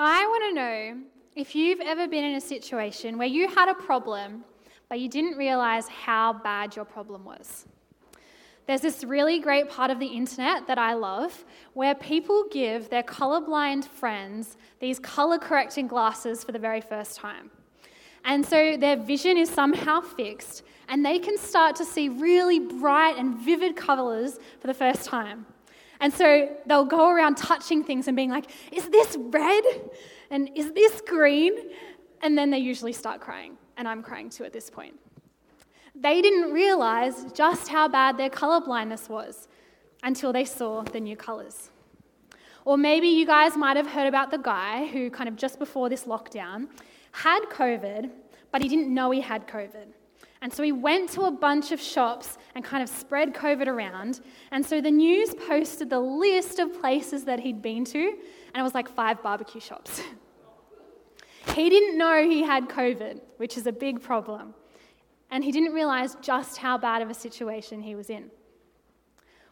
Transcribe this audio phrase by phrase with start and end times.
[0.00, 1.00] I want to know
[1.34, 4.44] if you've ever been in a situation where you had a problem,
[4.88, 7.66] but you didn't realize how bad your problem was.
[8.66, 13.02] There's this really great part of the internet that I love where people give their
[13.02, 17.50] colorblind friends these color correcting glasses for the very first time.
[18.24, 23.16] And so their vision is somehow fixed, and they can start to see really bright
[23.16, 25.46] and vivid colors for the first time.
[26.00, 29.64] And so they'll go around touching things and being like, is this red?
[30.30, 31.52] And is this green?
[32.22, 33.56] And then they usually start crying.
[33.76, 34.98] And I'm crying too at this point.
[35.94, 39.48] They didn't realize just how bad their color blindness was
[40.02, 41.70] until they saw the new colors.
[42.64, 45.88] Or maybe you guys might have heard about the guy who, kind of just before
[45.88, 46.68] this lockdown,
[47.12, 48.10] had COVID,
[48.52, 49.86] but he didn't know he had COVID.
[50.40, 54.20] And so he went to a bunch of shops and kind of spread COVID around.
[54.52, 58.62] And so the news posted the list of places that he'd been to, and it
[58.62, 60.00] was like five barbecue shops.
[61.54, 64.54] he didn't know he had COVID, which is a big problem.
[65.30, 68.30] And he didn't realize just how bad of a situation he was in.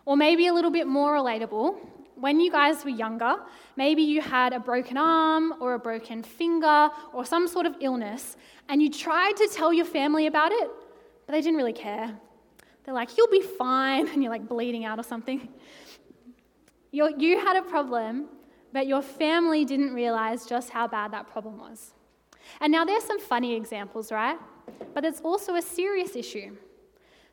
[0.05, 1.77] Or maybe a little bit more relatable,
[2.19, 3.37] when you guys were younger,
[3.77, 8.37] maybe you had a broken arm or a broken finger or some sort of illness,
[8.69, 10.71] and you tried to tell your family about it,
[11.27, 12.17] but they didn't really care.
[12.85, 15.49] They're like, you'll be fine, and you're like bleeding out or something.
[16.91, 18.27] you you had a problem,
[18.73, 21.93] but your family didn't realize just how bad that problem was.
[22.61, 24.39] And now there's some funny examples, right?
[24.95, 26.57] But it's also a serious issue.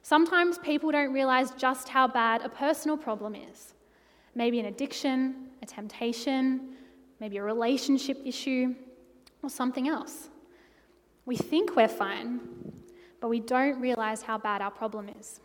[0.02, 3.74] Sometimes people don't realize just how bad a personal problem is.
[4.36, 6.76] Maybe an addiction, a temptation,
[7.20, 8.76] maybe a relationship issue,
[9.42, 10.30] or something else.
[11.26, 12.42] We think we're fine,
[13.22, 15.40] but we don't realize how bad our problem is.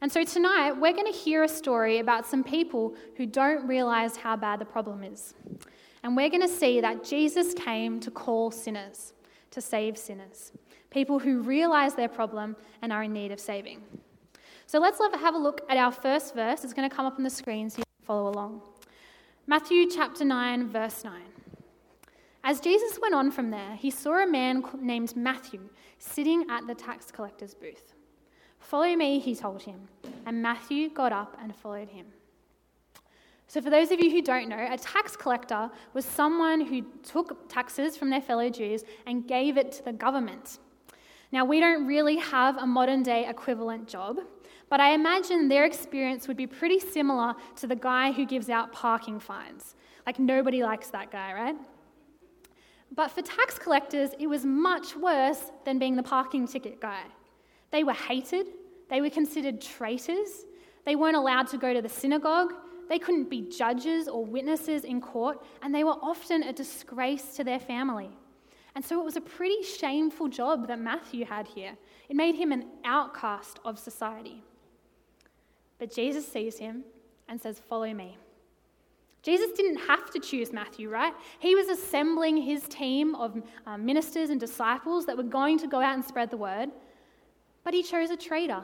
[0.00, 4.16] And so tonight, we're going to hear a story about some people who don't realize
[4.16, 5.34] how bad the problem is.
[6.04, 9.12] And we're going to see that Jesus came to call sinners,
[9.50, 10.52] to save sinners,
[10.90, 13.82] people who realize their problem and are in need of saving.
[14.68, 16.62] So let's have a look at our first verse.
[16.62, 18.60] It's going to come up on the screen so you can follow along.
[19.46, 21.22] Matthew chapter 9, verse 9.
[22.44, 26.74] As Jesus went on from there, he saw a man named Matthew sitting at the
[26.74, 27.94] tax collector's booth.
[28.58, 29.88] Follow me, he told him.
[30.26, 32.04] And Matthew got up and followed him.
[33.46, 37.48] So, for those of you who don't know, a tax collector was someone who took
[37.48, 40.58] taxes from their fellow Jews and gave it to the government.
[41.32, 44.18] Now, we don't really have a modern day equivalent job,
[44.70, 48.72] but I imagine their experience would be pretty similar to the guy who gives out
[48.72, 49.74] parking fines.
[50.06, 51.56] Like, nobody likes that guy, right?
[52.94, 57.02] But for tax collectors, it was much worse than being the parking ticket guy.
[57.70, 58.46] They were hated,
[58.88, 60.46] they were considered traitors,
[60.84, 62.54] they weren't allowed to go to the synagogue,
[62.88, 67.44] they couldn't be judges or witnesses in court, and they were often a disgrace to
[67.44, 68.08] their family.
[68.74, 71.76] And so it was a pretty shameful job that Matthew had here.
[72.08, 74.42] It made him an outcast of society.
[75.78, 76.84] But Jesus sees him
[77.28, 78.16] and says, Follow me.
[79.22, 81.12] Jesus didn't have to choose Matthew, right?
[81.38, 85.80] He was assembling his team of uh, ministers and disciples that were going to go
[85.80, 86.70] out and spread the word.
[87.64, 88.62] But he chose a traitor,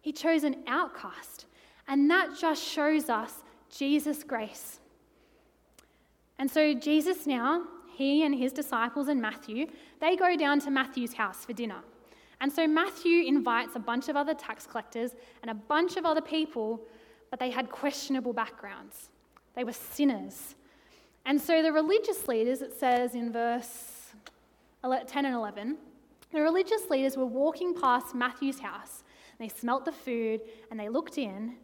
[0.00, 1.46] he chose an outcast.
[1.86, 3.42] And that just shows us
[3.74, 4.80] Jesus' grace.
[6.38, 9.66] And so, Jesus now, he and his disciples and Matthew,
[10.00, 11.82] they go down to Matthew's house for dinner.
[12.40, 15.12] And so, Matthew invites a bunch of other tax collectors
[15.42, 16.80] and a bunch of other people,
[17.30, 19.10] but they had questionable backgrounds.
[19.54, 20.54] They were sinners.
[21.26, 24.12] And so the religious leaders, it says in verse
[24.82, 25.76] 10 and 11,
[26.32, 29.02] the religious leaders were walking past Matthew's house.
[29.38, 31.56] They smelt the food and they looked in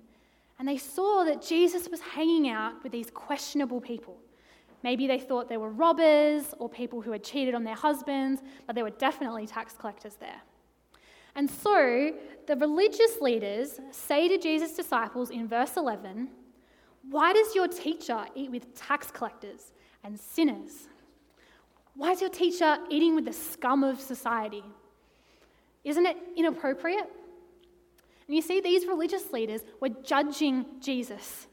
[0.59, 4.19] and they saw that Jesus was hanging out with these questionable people.
[4.83, 8.75] Maybe they thought they were robbers or people who had cheated on their husbands, but
[8.75, 10.43] there were definitely tax collectors there.
[11.37, 12.13] And so
[12.47, 16.29] the religious leaders say to Jesus' disciples in verse 11,
[17.11, 19.73] why does your teacher eat with tax collectors
[20.03, 20.89] and sinners?
[21.95, 24.65] Why is your teacher eating with the scum of society?
[25.85, 27.11] Isn't it inappropriate?
[28.27, 31.47] And you see, these religious leaders were judging Jesus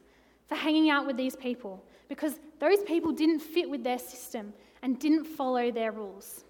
[0.48, 4.98] for hanging out with these people because those people didn't fit with their system and
[4.98, 6.44] didn't follow their rules.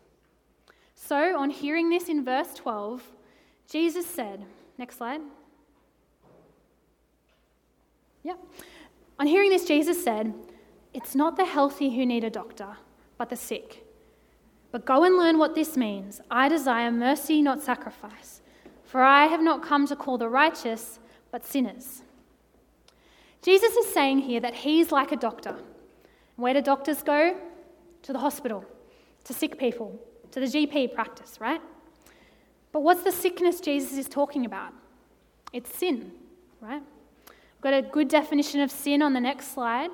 [0.94, 3.02] So, on hearing this in verse 12,
[3.72, 4.44] Jesus said,
[4.76, 5.22] next slide.
[8.22, 8.38] Yep.
[9.18, 10.34] On hearing this, Jesus said,
[10.92, 12.76] It's not the healthy who need a doctor,
[13.16, 13.84] but the sick.
[14.70, 16.20] But go and learn what this means.
[16.30, 18.42] I desire mercy, not sacrifice.
[18.84, 20.98] For I have not come to call the righteous,
[21.30, 22.02] but sinners.
[23.40, 25.56] Jesus is saying here that he's like a doctor.
[26.36, 27.36] Where do doctors go?
[28.02, 28.64] to the hospital,
[29.24, 29.98] to sick people,
[30.32, 31.60] to the GP practice, right?
[32.72, 34.72] But what's the sickness Jesus is talking about?
[35.52, 36.12] It's sin,
[36.60, 36.82] right?
[37.28, 39.90] We've got a good definition of sin on the next slide,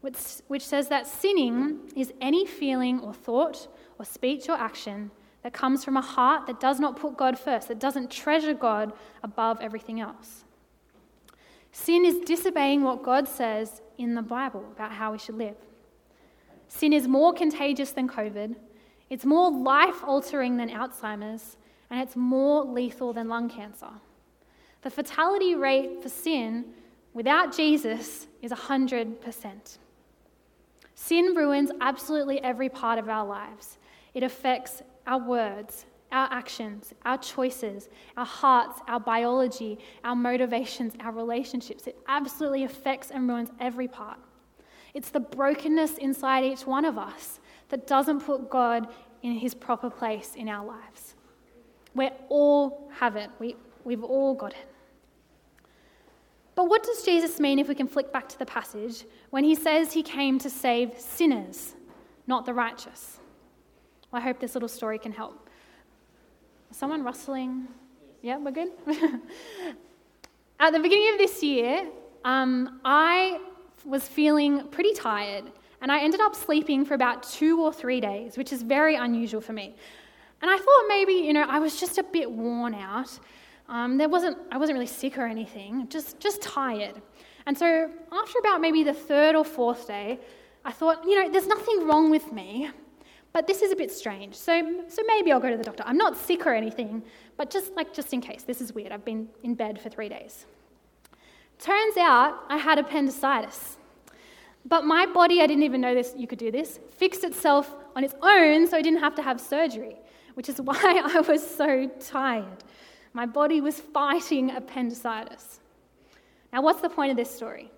[0.00, 0.16] which,
[0.48, 3.68] which says that sinning is any feeling or thought
[3.98, 5.10] or speech or action
[5.42, 8.92] that comes from a heart that does not put God first, that doesn't treasure God
[9.22, 10.44] above everything else.
[11.72, 15.56] Sin is disobeying what God says in the Bible about how we should live.
[16.68, 18.56] Sin is more contagious than COVID,
[19.08, 21.56] it's more life altering than Alzheimer's,
[21.90, 23.90] and it's more lethal than lung cancer.
[24.82, 26.66] The fatality rate for sin
[27.12, 29.78] without Jesus is 100%.
[30.94, 33.78] Sin ruins absolutely every part of our lives.
[34.14, 41.12] It affects our words, our actions, our choices, our hearts, our biology, our motivations, our
[41.12, 41.86] relationships.
[41.86, 44.18] It absolutely affects and ruins every part.
[44.94, 48.88] It's the brokenness inside each one of us that doesn't put God
[49.22, 51.14] in his proper place in our lives.
[51.94, 54.66] We all have it, we, we've all got it.
[56.54, 59.54] But what does Jesus mean if we can flick back to the passage when he
[59.54, 61.74] says he came to save sinners,
[62.26, 63.18] not the righteous?
[64.10, 65.48] Well, I hope this little story can help.
[66.70, 67.66] Someone rustling?
[68.22, 68.72] Yeah, we're good?
[70.60, 71.88] At the beginning of this year,
[72.24, 73.40] um, I
[73.84, 75.44] was feeling pretty tired
[75.80, 79.40] and I ended up sleeping for about two or three days, which is very unusual
[79.40, 79.74] for me.
[80.42, 83.18] And I thought maybe, you know, I was just a bit worn out.
[83.68, 87.00] Um, there wasn't, I wasn't really sick or anything, just, just tired.
[87.46, 90.18] And so after about maybe the third or fourth day,
[90.64, 92.70] I thought, you know, there's nothing wrong with me.
[93.32, 94.34] But this is a bit strange.
[94.34, 95.84] So, so maybe I'll go to the doctor.
[95.86, 97.02] I'm not sick or anything,
[97.36, 98.42] but just like just in case.
[98.42, 98.90] This is weird.
[98.90, 100.46] I've been in bed for three days.
[101.60, 103.76] Turns out I had appendicitis.
[104.66, 108.04] But my body, I didn't even know this, you could do this, fixed itself on
[108.04, 109.96] its own so I didn't have to have surgery,
[110.40, 112.64] which is why I was so tired.
[113.12, 115.60] My body was fighting appendicitis.
[116.50, 117.70] Now, what's the point of this story?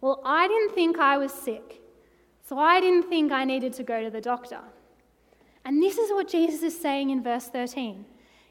[0.00, 1.82] Well, I didn't think I was sick,
[2.48, 4.60] so I didn't think I needed to go to the doctor.
[5.66, 8.06] And this is what Jesus is saying in verse 13.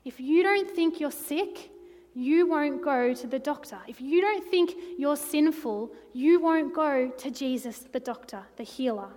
[0.05, 1.71] If you don't think you're sick,
[2.13, 3.79] you won't go to the doctor.
[3.87, 9.09] If you don't think you're sinful, you won't go to Jesus, the doctor, the healer.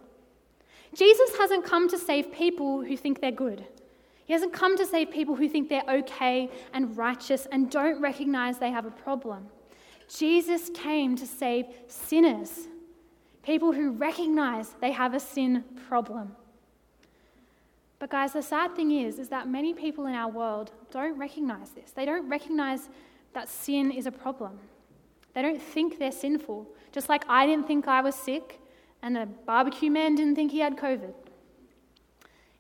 [0.95, 3.67] Jesus hasn't come to save people who think they're good.
[4.25, 8.59] He hasn't come to save people who think they're okay and righteous and don't recognize
[8.59, 9.49] they have a problem.
[10.09, 12.69] Jesus came to save sinners,
[13.43, 16.37] people who recognize they have a sin problem.
[17.99, 21.71] But guys, the sad thing is is that many people in our world don't recognize
[21.71, 21.93] this.
[21.93, 22.89] They don't recognize
[23.33, 24.59] that sin is a problem.
[25.35, 26.67] They don't think they're sinful.
[26.91, 28.61] Just like I didn't think I was sick
[29.03, 31.15] and the barbecue man didn't think he had COVID.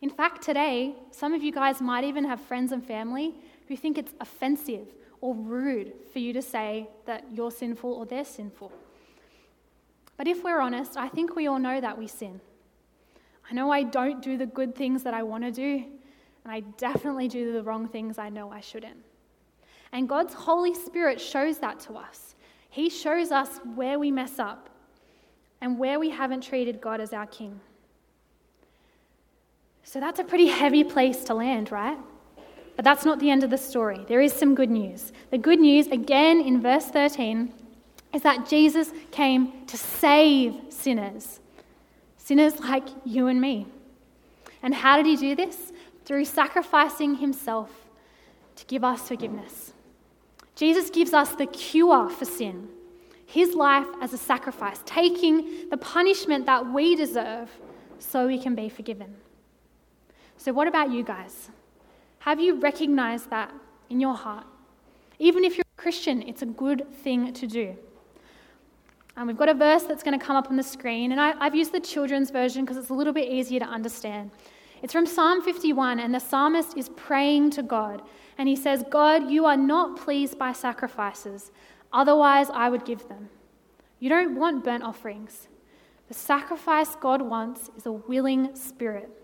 [0.03, 3.35] In fact, today, some of you guys might even have friends and family
[3.69, 4.89] who think it's offensive
[5.21, 8.73] or rude for you to say that you're sinful or they're sinful.
[10.17, 12.41] But if we're honest, I think we all know that we sin.
[13.49, 15.85] I know I don't do the good things that I want to do,
[16.45, 19.05] and I definitely do the wrong things I know I shouldn't.
[19.93, 22.35] And God's Holy Spirit shows that to us.
[22.71, 24.69] He shows us where we mess up
[25.61, 27.61] and where we haven't treated God as our King.
[29.85, 31.99] So that's a pretty heavy place to land, right?
[32.77, 34.05] But that's not the end of the story.
[34.09, 35.13] There is some good news.
[35.31, 37.53] The good news, again in verse 13,
[38.15, 41.41] is that Jesus came to save sinners
[42.23, 43.67] sinners like you and me.
[44.63, 45.73] And how did he do this?
[46.05, 47.71] Through sacrificing himself
[48.57, 49.73] to give us forgiveness.
[50.55, 52.69] Jesus gives us the cure for sin,
[53.27, 57.51] his life as a sacrifice, taking the punishment that we deserve
[57.99, 59.15] so we can be forgiven.
[60.43, 61.51] So, what about you guys?
[62.19, 63.55] Have you recognized that
[63.91, 64.45] in your heart?
[65.21, 67.77] Even if you're a Christian, it's a good thing to do.
[69.17, 71.45] And we've got a verse that's going to come up on the screen, and I,
[71.45, 74.33] have used the children's version because it's a little bit easier to understand.
[74.83, 78.03] It's from Psalm 51, and the psalmist is praying to God.
[78.37, 81.53] And he says, God, you are not pleased by sacrifices,
[81.93, 83.29] otherwise I would give them.
[84.01, 85.47] You don't want burnt offerings.
[86.09, 89.22] The sacrifice God wants is a willing spirit.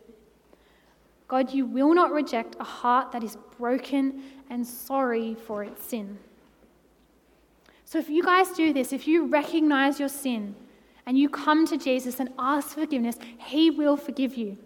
[1.28, 6.18] God, you will not reject a heart that is broken and sorry for its sin.
[7.84, 10.54] So if you guys do this, if you recognize your sin
[11.06, 14.56] and you come to Jesus and ask forgiveness, He will forgive you.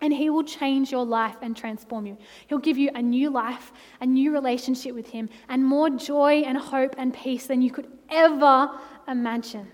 [0.00, 2.18] And He will change your life and transform you.
[2.48, 6.58] He'll give you a new life, a new relationship with Him, and more joy and
[6.58, 8.70] hope and peace than you could ever
[9.08, 9.68] imagine.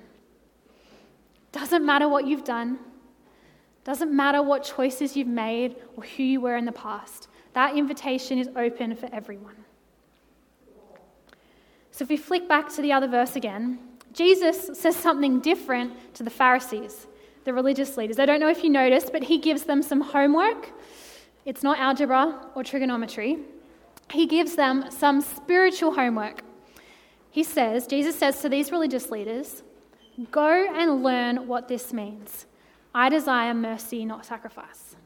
[1.52, 2.78] Doesn't matter what you've done,
[3.84, 8.38] Doesn't matter what choices you've made or who you were in the past, that invitation
[8.38, 9.56] is open for everyone.
[11.90, 13.78] So if we flick back to the other verse again,
[14.12, 17.06] Jesus says something different to the Pharisees,
[17.44, 18.18] the religious leaders.
[18.18, 20.70] I don't know if you noticed, but he gives them some homework.
[21.44, 23.38] It's not algebra or trigonometry.
[24.10, 26.42] He gives them some spiritual homework.
[27.30, 29.62] He says, Jesus says to these religious leaders,
[30.30, 32.46] Go and learn what this means.
[32.94, 34.96] I desire mercy, not sacrifice.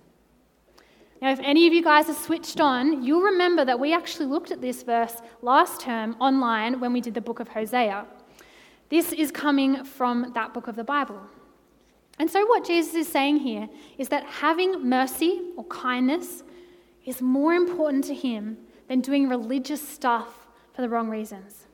[1.20, 4.50] Now, if any of you guys are switched on, you'll remember that we actually looked
[4.50, 8.06] at this verse last term online when we did the book of Hosea.
[8.90, 11.20] This is coming from that book of the Bible.
[12.18, 16.42] And so, what Jesus is saying here is that having mercy or kindness
[17.04, 21.66] is more important to him than doing religious stuff for the wrong reasons.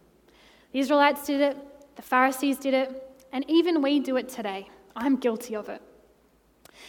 [0.72, 1.56] The Israelites did it,
[1.96, 3.02] the Pharisees did it,
[3.32, 4.70] and even we do it today.
[4.94, 5.82] I'm guilty of it.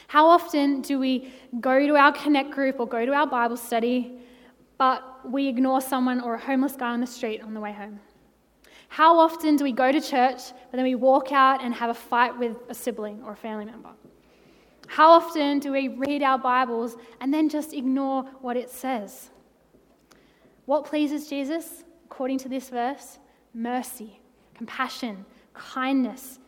[0.08, 4.20] How often do we go to our connect group or go to our Bible study,
[4.78, 8.00] but we ignore someone or a homeless guy on the street on the way home?
[8.90, 11.94] How often do we go to church, but then we walk out and have a
[11.94, 13.92] fight with a sibling or a family member?
[14.88, 19.30] How often do we read our Bibles and then just ignore what it says?
[20.66, 23.18] What pleases Jesus, according to this verse?
[23.54, 24.20] Mercy,
[24.54, 26.40] compassion, kindness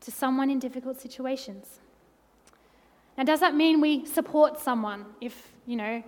[0.00, 1.80] to someone in difficult situations.
[3.18, 6.04] Now, does that mean we support someone if, you know,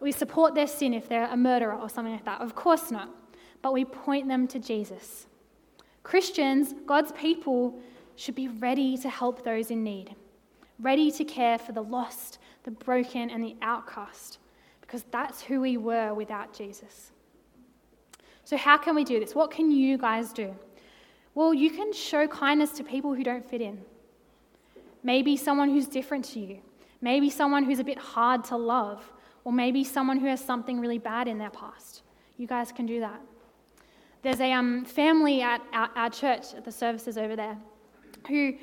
[0.00, 2.40] we support their sin if they're a murderer or something like that?
[2.40, 3.10] Of course not.
[3.60, 5.26] But we point them to Jesus.
[6.02, 7.78] Christians, God's people,
[8.16, 10.16] should be ready to help those in need,
[10.80, 14.38] ready to care for the lost, the broken, and the outcast,
[14.80, 17.12] because that's who we were without Jesus.
[18.44, 19.34] So, how can we do this?
[19.34, 20.54] What can you guys do?
[21.34, 23.82] Well, you can show kindness to people who don't fit in.
[25.02, 26.58] Maybe someone who's different to you.
[27.00, 29.12] Maybe someone who's a bit hard to love.
[29.44, 32.02] Or maybe someone who has something really bad in their past.
[32.36, 33.20] You guys can do that.
[34.22, 37.56] There's a um, family at our, our church, at the services over there,
[38.28, 38.54] who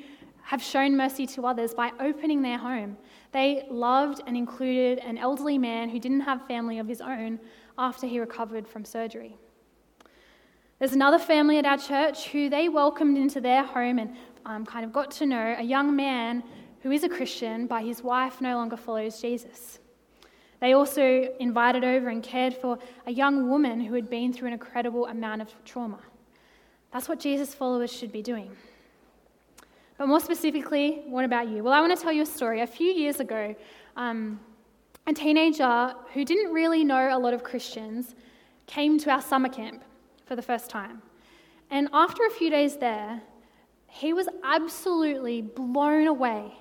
[0.42, 2.98] have shown mercy to others by opening their home.
[3.32, 7.40] They loved and included an elderly man who didn't have family of his own
[7.78, 9.38] after he recovered from surgery.
[10.78, 14.14] There's another family at our church who they welcomed into their home and
[14.46, 16.42] um, kind of got to know a young man
[16.82, 19.78] who is a Christian, but his wife no longer follows Jesus.
[20.60, 24.52] They also invited over and cared for a young woman who had been through an
[24.54, 25.98] incredible amount of trauma.
[26.92, 28.50] That's what Jesus' followers should be doing.
[29.98, 31.62] But more specifically, what about you?
[31.62, 32.60] Well, I want to tell you a story.
[32.60, 33.54] A few years ago,
[33.96, 34.40] um,
[35.06, 38.14] a teenager who didn't really know a lot of Christians
[38.66, 39.82] came to our summer camp
[40.26, 41.02] for the first time.
[41.70, 43.20] And after a few days there,
[43.94, 46.52] he was absolutely blown away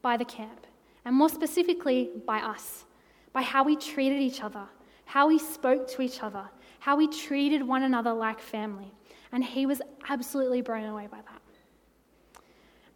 [0.00, 0.64] by the camp,
[1.04, 2.84] and more specifically by us,
[3.32, 4.62] by how we treated each other,
[5.04, 6.44] how we spoke to each other,
[6.78, 8.94] how we treated one another like family.
[9.32, 11.42] And he was absolutely blown away by that.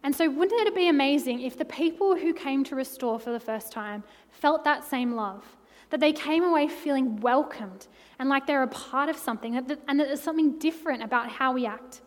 [0.01, 3.39] And so, wouldn't it be amazing if the people who came to Restore for the
[3.39, 5.43] first time felt that same love?
[5.89, 7.87] That they came away feeling welcomed
[8.17, 11.65] and like they're a part of something, and that there's something different about how we
[11.65, 12.01] act.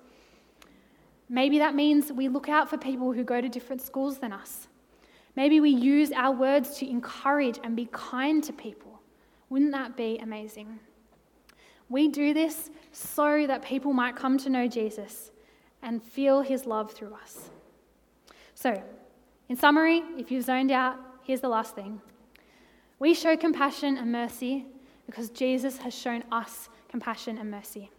[1.28, 4.68] Maybe that means we look out for people who go to different schools than us.
[5.34, 9.00] Maybe we use our words to encourage and be kind to people.
[9.50, 10.78] Wouldn't that be amazing?
[11.88, 15.30] We do this so that people might come to know Jesus
[15.82, 17.50] and feel his love through us.
[18.54, 18.82] So,
[19.48, 22.00] in summary, if you've zoned out, here's the last thing.
[22.98, 24.64] We show compassion and mercy
[25.06, 27.90] because Jesus has shown us compassion and mercy.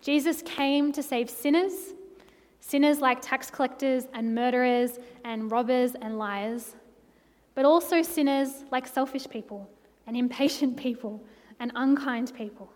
[0.00, 1.94] Jesus came to save sinners
[2.66, 6.74] sinners like tax collectors and murderers and robbers and liars,
[7.54, 9.68] but also sinners like selfish people
[10.06, 11.22] and impatient people
[11.60, 12.72] and unkind people.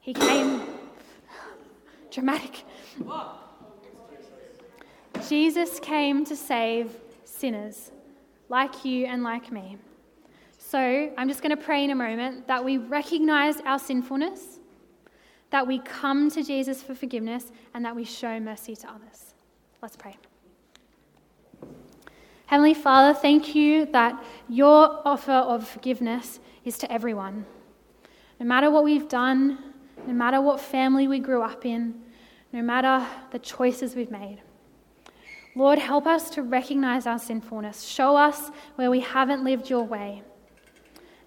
[0.00, 0.62] He came.
[2.10, 2.64] dramatic.
[5.28, 7.92] Jesus came to save sinners
[8.48, 9.76] like you and like me.
[10.56, 14.57] So I'm just going to pray in a moment that we recognize our sinfulness
[15.50, 19.34] that we come to Jesus for forgiveness, and that we show mercy to others.
[19.80, 20.16] Let's pray.
[22.46, 27.44] Heavenly Father, thank you that your offer of forgiveness is to everyone.
[28.40, 29.58] No matter what we've done,
[30.06, 32.00] no matter what family we grew up in,
[32.52, 34.40] no matter the choices we've made.
[35.54, 37.82] Lord, help us to recognize our sinfulness.
[37.82, 40.22] Show us where we haven't lived your way.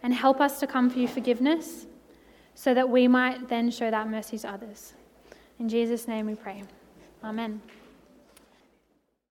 [0.03, 1.85] And help us to come for your forgiveness
[2.55, 4.93] so that we might then show that mercy to others.
[5.59, 6.63] In Jesus' name we pray.
[7.23, 7.61] Amen.